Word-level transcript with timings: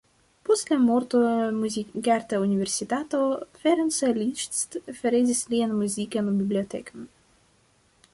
Post 0.47 0.69
la 0.71 0.75
morto 0.83 1.19
Muzikarta 1.57 2.39
Universitato 2.45 3.19
Ferenc 3.65 3.99
Liszt 4.15 4.79
heredis 5.01 5.43
lian 5.53 5.77
muzikan 5.83 6.33
bibliotekon. 6.39 7.05